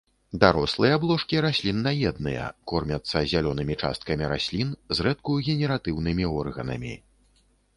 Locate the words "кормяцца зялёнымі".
2.71-3.77